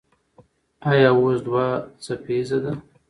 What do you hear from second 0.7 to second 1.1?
ایا